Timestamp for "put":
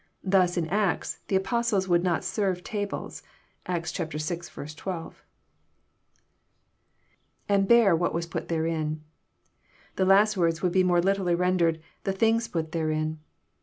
8.25-8.47, 12.47-12.71